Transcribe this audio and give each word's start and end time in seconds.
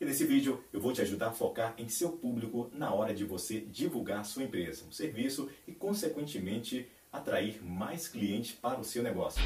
E 0.00 0.04
nesse 0.06 0.24
vídeo 0.24 0.64
eu 0.72 0.80
vou 0.80 0.94
te 0.94 1.02
ajudar 1.02 1.28
a 1.28 1.32
focar 1.32 1.74
em 1.76 1.86
seu 1.86 2.12
público 2.12 2.70
na 2.72 2.90
hora 2.90 3.12
de 3.12 3.22
você 3.22 3.60
divulgar 3.60 4.24
sua 4.24 4.44
empresa, 4.44 4.82
um 4.86 4.90
serviço 4.90 5.50
e, 5.68 5.72
consequentemente, 5.72 6.88
atrair 7.12 7.62
mais 7.62 8.08
clientes 8.08 8.52
para 8.52 8.80
o 8.80 8.84
seu 8.84 9.02
negócio. 9.02 9.42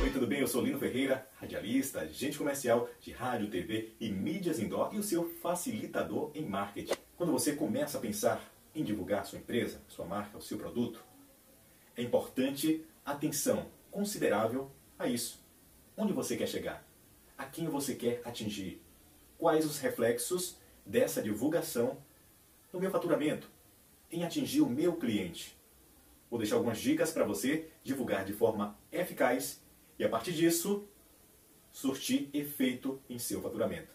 Oi, 0.00 0.10
tudo 0.10 0.24
bem? 0.24 0.38
Eu 0.38 0.46
sou 0.46 0.62
Lino 0.62 0.78
Ferreira, 0.78 1.28
radialista, 1.34 2.02
agente 2.02 2.38
comercial 2.38 2.88
de 3.00 3.10
rádio, 3.10 3.50
TV 3.50 3.92
e 3.98 4.08
mídias 4.08 4.60
indoor 4.60 4.94
e 4.94 4.98
o 5.00 5.02
seu 5.02 5.28
facilitador 5.40 6.30
em 6.32 6.46
marketing. 6.46 6.94
Quando 7.16 7.32
você 7.32 7.56
começa 7.56 7.98
a 7.98 8.00
pensar 8.00 8.54
em 8.72 8.84
divulgar 8.84 9.26
sua 9.26 9.40
empresa, 9.40 9.82
sua 9.88 10.06
marca, 10.06 10.38
o 10.38 10.42
seu 10.42 10.56
produto, 10.56 11.04
é 11.96 12.02
importante 12.02 12.84
atenção 13.04 13.66
considerável 13.90 14.70
a 14.96 15.08
isso. 15.08 15.44
Onde 15.96 16.12
você 16.12 16.36
quer 16.36 16.46
chegar? 16.46 16.86
A 17.36 17.46
quem 17.46 17.66
você 17.66 17.96
quer 17.96 18.22
atingir? 18.24 18.80
Quais 19.42 19.66
os 19.66 19.80
reflexos 19.80 20.56
dessa 20.86 21.20
divulgação 21.20 21.98
no 22.72 22.78
meu 22.78 22.92
faturamento, 22.92 23.50
em 24.08 24.22
atingir 24.22 24.60
o 24.60 24.70
meu 24.70 24.94
cliente. 24.94 25.58
Vou 26.30 26.38
deixar 26.38 26.54
algumas 26.54 26.78
dicas 26.78 27.10
para 27.10 27.24
você 27.24 27.68
divulgar 27.82 28.24
de 28.24 28.32
forma 28.32 28.78
eficaz 28.92 29.60
e, 29.98 30.04
a 30.04 30.08
partir 30.08 30.32
disso, 30.32 30.86
surtir 31.72 32.30
efeito 32.32 33.02
em 33.10 33.18
seu 33.18 33.42
faturamento. 33.42 33.92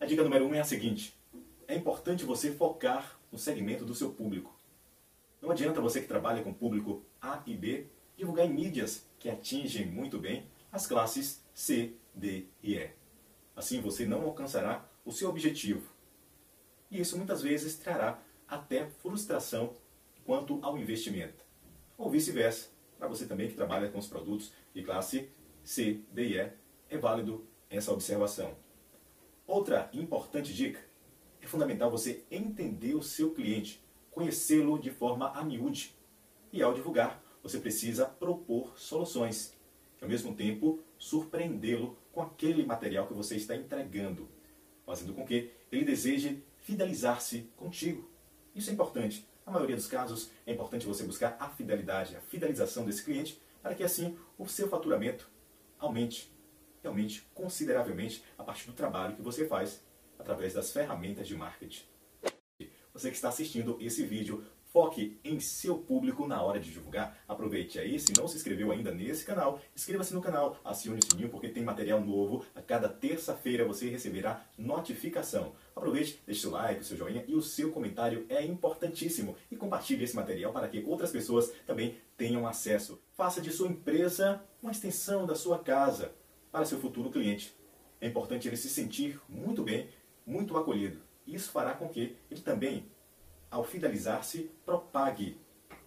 A 0.00 0.06
dica 0.06 0.22
número 0.22 0.46
um 0.46 0.54
é 0.54 0.60
a 0.60 0.64
seguinte: 0.64 1.14
é 1.66 1.74
importante 1.74 2.24
você 2.24 2.50
focar 2.50 3.20
no 3.30 3.36
segmento 3.36 3.84
do 3.84 3.94
seu 3.94 4.10
público. 4.10 4.58
Não 5.42 5.50
adianta 5.50 5.82
você 5.82 6.00
que 6.00 6.08
trabalha 6.08 6.42
com 6.42 6.54
público 6.54 7.04
A 7.20 7.42
e 7.46 7.54
B 7.54 7.88
divulgar 8.16 8.46
em 8.46 8.54
mídias 8.54 9.04
que 9.18 9.28
atingem 9.28 9.84
muito 9.84 10.18
bem 10.18 10.46
as 10.72 10.86
classes 10.86 11.44
C, 11.52 11.92
D 12.14 12.46
e 12.62 12.74
E. 12.74 12.98
Assim 13.58 13.80
você 13.80 14.06
não 14.06 14.22
alcançará 14.22 14.88
o 15.04 15.10
seu 15.10 15.28
objetivo. 15.28 15.82
E 16.88 17.00
isso 17.00 17.16
muitas 17.16 17.42
vezes 17.42 17.76
trará 17.76 18.22
até 18.46 18.86
frustração 18.86 19.74
quanto 20.24 20.60
ao 20.62 20.78
investimento. 20.78 21.44
Ou 21.96 22.08
vice-versa, 22.08 22.68
para 22.96 23.08
você 23.08 23.26
também 23.26 23.48
que 23.48 23.56
trabalha 23.56 23.90
com 23.90 23.98
os 23.98 24.06
produtos 24.06 24.52
de 24.72 24.84
classe 24.84 25.28
C, 25.64 26.04
D 26.12 26.28
e 26.28 26.36
E, 26.36 26.52
é 26.88 26.96
válido 26.98 27.48
essa 27.68 27.92
observação. 27.92 28.54
Outra 29.44 29.90
importante 29.92 30.54
dica 30.54 30.78
é 31.40 31.46
fundamental 31.48 31.90
você 31.90 32.24
entender 32.30 32.94
o 32.94 33.02
seu 33.02 33.34
cliente, 33.34 33.82
conhecê-lo 34.12 34.78
de 34.78 34.92
forma 34.92 35.32
a 35.32 35.42
miúde. 35.42 35.96
E 36.52 36.62
ao 36.62 36.72
divulgar, 36.72 37.20
você 37.42 37.58
precisa 37.58 38.06
propor 38.06 38.78
soluções, 38.78 39.52
e 40.00 40.04
ao 40.04 40.08
mesmo 40.08 40.34
tempo 40.34 40.80
surpreendê-lo 40.98 41.96
com 42.12 42.22
aquele 42.22 42.64
material 42.64 43.06
que 43.06 43.14
você 43.14 43.36
está 43.36 43.54
entregando, 43.54 44.28
fazendo 44.84 45.14
com 45.14 45.24
que 45.24 45.50
ele 45.70 45.84
deseje 45.84 46.42
fidelizar-se 46.60 47.50
contigo. 47.56 48.08
Isso 48.54 48.70
é 48.70 48.72
importante. 48.72 49.26
Na 49.44 49.52
maioria 49.52 49.76
dos 49.76 49.86
casos, 49.86 50.30
é 50.46 50.52
importante 50.52 50.86
você 50.86 51.04
buscar 51.04 51.36
a 51.40 51.48
fidelidade, 51.48 52.16
a 52.16 52.20
fidelização 52.20 52.84
desse 52.84 53.04
cliente, 53.04 53.40
para 53.62 53.74
que 53.74 53.82
assim 53.82 54.16
o 54.36 54.46
seu 54.46 54.68
faturamento 54.68 55.30
aumente, 55.78 56.30
aumente 56.84 57.26
consideravelmente 57.34 58.22
a 58.36 58.44
partir 58.44 58.66
do 58.66 58.72
trabalho 58.72 59.16
que 59.16 59.22
você 59.22 59.46
faz 59.46 59.82
através 60.18 60.52
das 60.52 60.72
ferramentas 60.72 61.26
de 61.26 61.36
marketing. 61.36 61.82
Você 62.92 63.10
que 63.10 63.16
está 63.16 63.28
assistindo 63.28 63.78
esse 63.80 64.04
vídeo 64.04 64.44
Foque 64.78 65.18
em 65.24 65.40
seu 65.40 65.76
público 65.76 66.24
na 66.24 66.40
hora 66.40 66.60
de 66.60 66.70
divulgar. 66.70 67.18
Aproveite 67.26 67.80
aí, 67.80 67.98
se 67.98 68.12
não 68.16 68.28
se 68.28 68.36
inscreveu 68.36 68.70
ainda 68.70 68.92
nesse 68.92 69.24
canal, 69.24 69.60
inscreva-se 69.74 70.14
no 70.14 70.20
canal, 70.22 70.56
acione 70.64 71.00
o 71.00 71.04
sininho 71.04 71.28
porque 71.30 71.48
tem 71.48 71.64
material 71.64 72.00
novo. 72.00 72.44
A 72.54 72.62
cada 72.62 72.88
terça-feira 72.88 73.64
você 73.64 73.88
receberá 73.88 74.46
notificação. 74.56 75.52
Aproveite, 75.74 76.22
deixe 76.24 76.42
seu 76.42 76.52
like, 76.52 76.84
seu 76.84 76.96
joinha 76.96 77.24
e 77.26 77.34
o 77.34 77.42
seu 77.42 77.72
comentário 77.72 78.24
é 78.28 78.40
importantíssimo. 78.44 79.34
E 79.50 79.56
compartilhe 79.56 80.04
esse 80.04 80.14
material 80.14 80.52
para 80.52 80.68
que 80.68 80.84
outras 80.86 81.10
pessoas 81.10 81.52
também 81.66 81.96
tenham 82.16 82.46
acesso. 82.46 83.02
Faça 83.14 83.40
de 83.40 83.50
sua 83.50 83.66
empresa 83.66 84.40
uma 84.62 84.70
extensão 84.70 85.26
da 85.26 85.34
sua 85.34 85.58
casa 85.58 86.12
para 86.52 86.64
seu 86.64 86.78
futuro 86.78 87.10
cliente. 87.10 87.52
É 88.00 88.06
importante 88.06 88.46
ele 88.46 88.56
se 88.56 88.68
sentir 88.68 89.20
muito 89.28 89.64
bem, 89.64 89.88
muito 90.24 90.56
acolhido. 90.56 91.00
Isso 91.26 91.50
fará 91.50 91.72
com 91.72 91.88
que 91.88 92.14
ele 92.30 92.42
também 92.42 92.86
ao 93.50 93.64
fidelizar-se, 93.64 94.50
propague. 94.64 95.38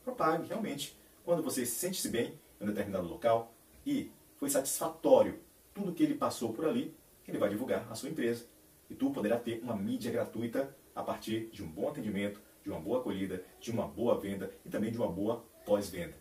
Propague, 0.04 0.48
realmente. 0.48 0.98
Quando 1.24 1.44
você 1.44 1.66
sente-se 1.66 2.10
bem 2.10 2.40
em 2.60 2.64
um 2.64 2.68
determinado 2.68 3.08
local 3.08 3.54
e 3.86 4.12
foi 4.38 4.50
satisfatório 4.50 5.40
tudo 5.74 5.94
que 5.94 6.04
ele 6.04 6.16
passou 6.16 6.52
por 6.54 6.66
ali, 6.66 6.96
ele 7.28 7.38
vai 7.38 7.50
divulgar 7.50 7.88
a 7.90 7.96
sua 7.96 8.10
empresa. 8.10 8.46
E 8.90 8.96
tu 8.96 9.12
poderá 9.12 9.38
ter 9.38 9.62
uma 9.64 9.76
mídia 9.76 10.12
gratuita 10.12 10.76
a 10.96 11.04
partir 11.04 11.50
de 11.52 11.64
um 11.64 11.68
bom 11.68 11.90
atendimento, 11.90 12.42
de 12.64 12.70
uma 12.70 12.80
boa 12.80 13.00
acolhida, 13.00 13.44
de 13.60 13.72
uma 13.72 13.88
boa 13.88 14.20
venda 14.20 14.52
e 14.66 14.70
também 14.70 14.92
de 14.92 14.98
uma 14.98 15.08
boa 15.08 15.46
pós-venda. 15.66 16.16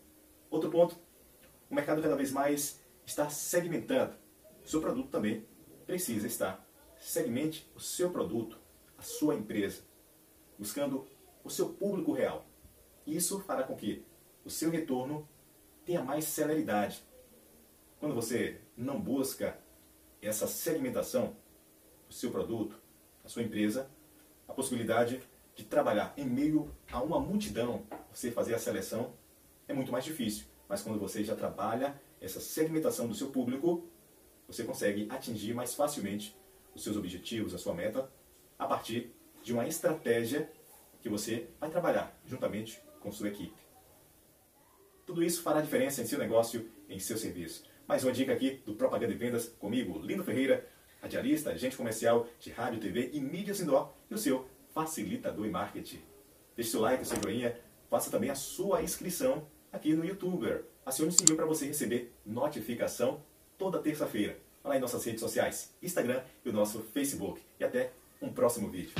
Outro 0.49 0.69
ponto, 0.69 0.97
o 1.69 1.75
mercado 1.75 2.01
cada 2.01 2.15
vez 2.15 2.31
mais 2.31 2.79
está 3.05 3.29
segmentando. 3.29 4.13
O 4.63 4.67
seu 4.67 4.79
produto 4.79 5.09
também 5.09 5.45
precisa 5.85 6.27
estar. 6.27 6.65
Segmente 6.97 7.69
o 7.75 7.79
seu 7.79 8.11
produto, 8.11 8.59
a 8.97 9.01
sua 9.01 9.35
empresa, 9.35 9.81
buscando 10.57 11.07
o 11.43 11.49
seu 11.49 11.69
público 11.69 12.11
real. 12.11 12.45
Isso 13.05 13.39
fará 13.41 13.63
com 13.63 13.75
que 13.75 14.05
o 14.45 14.49
seu 14.49 14.69
retorno 14.69 15.27
tenha 15.85 16.03
mais 16.03 16.25
celeridade. 16.25 17.03
Quando 17.99 18.15
você 18.15 18.61
não 18.75 18.99
busca 18.99 19.59
essa 20.21 20.47
segmentação 20.47 21.35
do 22.07 22.13
seu 22.13 22.31
produto, 22.31 22.79
da 23.23 23.29
sua 23.29 23.43
empresa, 23.43 23.89
a 24.47 24.53
possibilidade 24.53 25.21
de 25.55 25.63
trabalhar 25.63 26.13
em 26.17 26.25
meio 26.25 26.73
a 26.91 27.01
uma 27.01 27.19
multidão, 27.19 27.83
você 28.11 28.31
fazer 28.31 28.55
a 28.55 28.59
seleção, 28.59 29.13
é 29.67 29.73
muito 29.73 29.91
mais 29.91 30.03
difícil. 30.03 30.45
Mas 30.67 30.81
quando 30.81 30.99
você 30.99 31.23
já 31.23 31.35
trabalha 31.35 31.99
essa 32.19 32.39
segmentação 32.39 33.07
do 33.07 33.15
seu 33.15 33.27
público, 33.29 33.87
você 34.47 34.63
consegue 34.63 35.07
atingir 35.09 35.53
mais 35.53 35.73
facilmente 35.73 36.35
os 36.75 36.83
seus 36.83 36.97
objetivos, 36.97 37.53
a 37.53 37.57
sua 37.57 37.73
meta, 37.73 38.09
a 38.57 38.65
partir 38.65 39.13
de 39.43 39.53
uma 39.53 39.67
estratégia 39.67 40.51
que 41.01 41.09
você 41.09 41.47
vai 41.59 41.69
trabalhar 41.69 42.15
juntamente 42.25 42.81
com 42.99 43.11
sua 43.11 43.27
equipe. 43.27 43.59
Tudo 45.05 45.23
isso 45.23 45.41
fará 45.41 45.59
diferença 45.61 46.01
em 46.01 46.05
seu 46.05 46.19
negócio, 46.19 46.69
em 46.87 46.99
seu 46.99 47.17
serviço. 47.17 47.63
Mais 47.87 48.03
uma 48.03 48.13
dica 48.13 48.31
aqui 48.31 48.61
do 48.65 48.75
Propaganda 48.75 49.13
e 49.13 49.17
Vendas 49.17 49.47
comigo, 49.47 49.99
Lino 49.99 50.23
Ferreira, 50.23 50.65
radialista, 51.01 51.51
agente 51.51 51.75
comercial 51.75 52.27
de 52.39 52.51
rádio, 52.51 52.79
TV 52.79 53.09
e 53.13 53.19
mídias 53.19 53.59
indoor 53.59 53.91
e 54.09 54.13
o 54.13 54.17
seu 54.17 54.47
facilitador 54.73 55.45
em 55.45 55.51
marketing. 55.51 55.99
Deixe 56.55 56.71
seu 56.71 56.81
like, 56.81 57.05
seu 57.05 57.21
joinha, 57.21 57.57
faça 57.89 58.09
também 58.11 58.29
a 58.29 58.35
sua 58.35 58.81
inscrição 58.81 59.45
aqui 59.71 59.93
no 59.93 60.05
YouTuber. 60.05 60.63
Acione 60.85 61.09
o 61.09 61.13
sininho 61.13 61.35
para 61.35 61.45
você 61.45 61.65
receber 61.65 62.13
notificação 62.25 63.21
toda 63.57 63.79
terça-feira. 63.79 64.37
Lá 64.63 64.77
em 64.77 64.79
nossas 64.79 65.03
redes 65.03 65.19
sociais, 65.19 65.75
Instagram 65.81 66.23
e 66.45 66.49
o 66.49 66.53
nosso 66.53 66.81
Facebook. 66.81 67.41
E 67.59 67.63
até 67.63 67.91
um 68.21 68.31
próximo 68.31 68.69
vídeo. 68.69 68.93